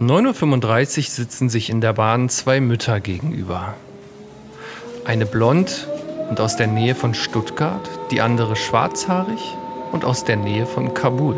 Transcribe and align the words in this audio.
9.35 0.00 0.98
Uhr 0.98 1.04
sitzen 1.04 1.48
sich 1.48 1.70
in 1.70 1.80
der 1.80 1.92
Bahn 1.92 2.28
zwei 2.28 2.60
Mütter 2.60 2.98
gegenüber. 2.98 3.74
Eine 5.04 5.24
blond 5.24 5.86
und 6.28 6.40
aus 6.40 6.56
der 6.56 6.66
Nähe 6.66 6.96
von 6.96 7.14
Stuttgart, 7.14 7.88
die 8.10 8.20
andere 8.20 8.56
schwarzhaarig 8.56 9.56
und 9.92 10.04
aus 10.04 10.24
der 10.24 10.34
Nähe 10.34 10.66
von 10.66 10.94
Kabul. 10.94 11.36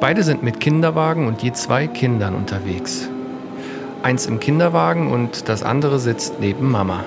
Beide 0.00 0.22
sind 0.22 0.42
mit 0.42 0.60
Kinderwagen 0.60 1.26
und 1.26 1.42
je 1.42 1.52
zwei 1.52 1.86
Kindern 1.88 2.34
unterwegs. 2.34 3.10
Eins 4.02 4.24
im 4.24 4.40
Kinderwagen 4.40 5.12
und 5.12 5.50
das 5.50 5.62
andere 5.62 5.98
sitzt 5.98 6.40
neben 6.40 6.70
Mama. 6.70 7.04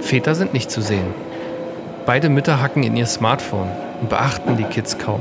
Väter 0.00 0.34
sind 0.34 0.54
nicht 0.54 0.72
zu 0.72 0.82
sehen. 0.82 1.14
Beide 2.04 2.30
Mütter 2.30 2.60
hacken 2.60 2.82
in 2.82 2.96
ihr 2.96 3.06
Smartphone 3.06 3.70
und 4.00 4.10
beachten 4.10 4.56
die 4.56 4.64
Kids 4.64 4.98
kaum. 4.98 5.20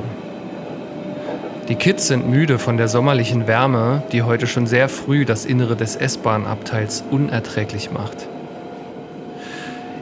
Die 1.67 1.75
Kids 1.75 2.07
sind 2.07 2.27
müde 2.27 2.57
von 2.57 2.77
der 2.77 2.87
sommerlichen 2.87 3.47
Wärme, 3.47 4.01
die 4.11 4.23
heute 4.23 4.47
schon 4.47 4.65
sehr 4.65 4.89
früh 4.89 5.25
das 5.25 5.45
Innere 5.45 5.75
des 5.75 5.95
S-Bahn-Abteils 5.95 7.03
unerträglich 7.11 7.91
macht. 7.91 8.27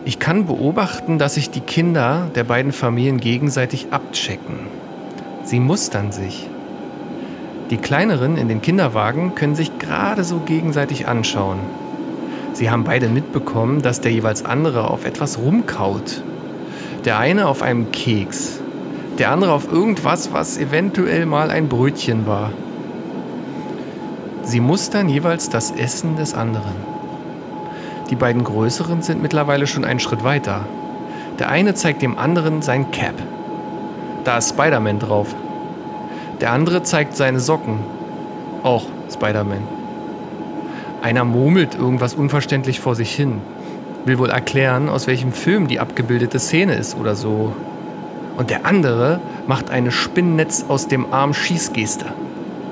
Ich 0.06 0.20
kann 0.20 0.46
beobachten, 0.46 1.20
dass 1.20 1.36
sich 1.36 1.52
die 1.52 1.60
Kinder 1.60 2.30
der 2.34 2.46
beiden 2.46 2.72
Familien 2.72 3.20
gegenseitig 3.20 3.88
abchecken. 3.92 4.56
Sie 5.44 5.60
mustern 5.60 6.12
sich. 6.12 6.48
Die 7.70 7.78
Kleineren 7.78 8.38
in 8.38 8.48
den 8.48 8.62
Kinderwagen 8.62 9.36
können 9.36 9.56
sich 9.56 9.78
gerade 9.78 10.24
so 10.24 10.40
gegenseitig 10.40 11.08
anschauen. 11.08 11.60
Sie 12.54 12.72
haben 12.72 12.86
beide 12.86 13.10
mitbekommen, 13.10 13.82
dass 13.82 14.02
der 14.02 14.12
jeweils 14.12 14.46
andere 14.46 14.90
auf 14.90 15.06
etwas 15.06 15.38
rumkaut. 15.38 16.24
Der 17.06 17.20
eine 17.20 17.48
auf 17.48 17.62
einem 17.62 17.92
Keks, 17.92 18.59
der 19.20 19.32
andere 19.32 19.52
auf 19.52 19.70
irgendwas, 19.72 20.32
was 20.32 20.58
eventuell 20.58 21.26
mal 21.26 21.52
ein 21.52 21.68
Brötchen 21.68 22.26
war. 22.26 22.52
Sie 24.44 24.62
mustern 24.62 25.10
jeweils 25.10 25.50
das 25.50 25.72
Essen 25.72 26.16
des 26.16 26.34
anderen. 26.34 26.76
Die 28.10 28.16
beiden 28.16 28.44
größeren 28.44 29.02
sind 29.02 29.22
mittlerweile 29.22 29.68
schon 29.68 29.84
einen 29.84 30.00
Schritt 30.00 30.24
weiter. 30.24 30.66
Der 31.38 31.50
eine 31.50 31.76
zeigt 31.76 32.02
dem 32.02 32.18
anderen 32.18 32.62
sein 32.62 32.92
Cap. 32.92 33.14
Da 34.24 34.38
ist 34.38 34.50
Spider-Man 34.50 35.00
drauf. 35.00 35.36
Der 36.40 36.52
andere 36.52 36.82
zeigt 36.84 37.16
seine 37.16 37.42
Socken. 37.42 37.80
Auch 38.64 38.86
Spider-Man. 39.12 39.68
Einer 41.02 41.26
murmelt 41.26 41.76
irgendwas 41.76 42.14
unverständlich 42.14 42.80
vor 42.80 42.96
sich 42.96 43.14
hin. 43.14 43.42
Will 44.06 44.18
wohl 44.18 44.30
erklären, 44.30 44.90
aus 44.90 45.08
welchem 45.08 45.34
Film 45.34 45.68
die 45.68 45.80
abgebildete 45.80 46.40
Szene 46.40 46.74
ist 46.74 46.98
oder 46.98 47.16
so 47.16 47.54
und 48.40 48.50
der 48.50 48.66
andere 48.66 49.20
macht 49.48 49.70
eine 49.70 49.92
Spinnennetz 49.92 50.66
aus 50.70 50.88
dem 50.88 51.14
Arm 51.14 51.34
Schießgeste. 51.34 52.06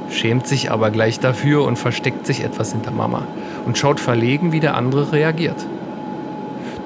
Schämt 0.09 0.47
sich 0.47 0.71
aber 0.71 0.91
gleich 0.91 1.19
dafür 1.19 1.65
und 1.65 1.77
versteckt 1.77 2.25
sich 2.25 2.41
etwas 2.41 2.71
hinter 2.71 2.91
Mama 2.91 3.23
und 3.65 3.77
schaut 3.77 3.99
verlegen, 3.99 4.53
wie 4.53 4.61
der 4.61 4.75
andere 4.75 5.11
reagiert. 5.11 5.67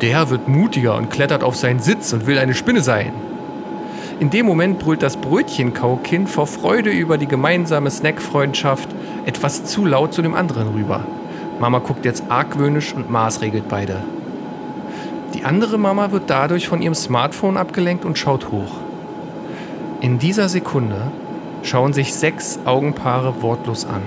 Der 0.02 0.32
wird 0.32 0.48
mutiger 0.48 0.96
und 0.96 1.12
klettert 1.12 1.44
auf 1.44 1.56
seinen 1.56 1.80
Sitz 1.80 2.12
und 2.12 2.26
will 2.26 2.40
eine 2.40 2.56
Spinne 2.56 2.82
sein. 2.82 3.14
In 4.20 4.32
dem 4.32 4.48
Moment 4.48 4.80
brüllt 4.80 5.04
das 5.04 5.16
Brötchenkaukind 5.18 6.28
vor 6.28 6.48
Freude 6.48 6.90
über 6.90 7.20
die 7.20 7.28
gemeinsame 7.28 7.92
Snackfreundschaft 7.92 8.90
etwas 9.28 9.64
zu 9.64 9.86
laut 9.86 10.12
zu 10.12 10.24
dem 10.24 10.34
anderen 10.34 10.70
rüber. 10.70 11.06
Mama 11.60 11.78
guckt 11.78 12.04
jetzt 12.04 12.24
argwöhnisch 12.30 12.96
und 12.96 13.12
maßregelt 13.12 13.68
beide. 13.70 13.98
Die 15.42 15.48
andere 15.48 15.80
Mama 15.80 16.12
wird 16.12 16.30
dadurch 16.30 16.68
von 16.68 16.84
ihrem 16.84 16.94
Smartphone 16.94 17.58
abgelenkt 17.58 18.06
und 18.06 18.16
schaut 18.16 18.52
hoch. 18.52 18.76
In 20.00 20.20
dieser 20.20 20.48
Sekunde 20.50 21.12
schauen 21.64 21.94
sich 21.94 22.14
sechs 22.14 22.60
Augenpaare 22.64 23.42
wortlos 23.42 23.86
an. 23.86 24.04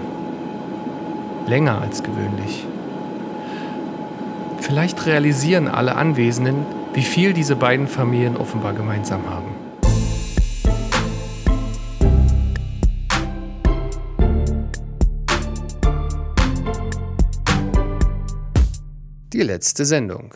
Länger 1.48 1.82
als 1.82 2.04
gewöhnlich. 2.04 2.64
Vielleicht 4.60 5.06
realisieren 5.06 5.66
alle 5.66 5.96
Anwesenden, 5.96 6.66
wie 6.92 7.02
viel 7.02 7.32
diese 7.32 7.56
beiden 7.56 7.88
Familien 7.88 8.36
offenbar 8.36 8.72
gemeinsam 8.72 9.22
haben. 9.28 9.48
Die 19.32 19.42
letzte 19.42 19.84
Sendung. 19.84 20.32